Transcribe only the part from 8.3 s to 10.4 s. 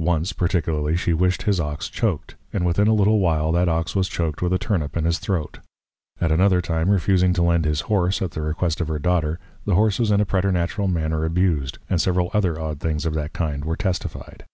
the Request of her Daughter, the Horse was in a